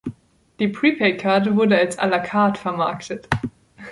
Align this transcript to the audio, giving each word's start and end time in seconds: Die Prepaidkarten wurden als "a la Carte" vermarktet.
Die 0.59 0.67
Prepaidkarten 0.67 1.55
wurden 1.55 1.73
als 1.73 1.99
"a 1.99 2.07
la 2.07 2.17
Carte" 2.17 2.59
vermarktet. 2.59 3.27